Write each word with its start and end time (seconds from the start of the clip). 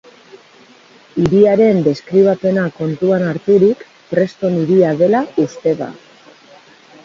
Hiriaren 1.23 1.81
deskribapena 1.89 2.65
kontutan 2.79 3.27
harturik, 3.27 3.87
Preston 4.15 4.59
hiria 4.65 4.99
dela 5.05 5.25
uste 5.47 5.79
da. 5.85 5.95